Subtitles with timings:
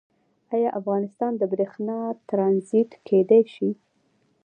[0.55, 1.97] آیا افغانستان د بریښنا
[2.29, 3.69] ټرانزیټ کیدی شي؟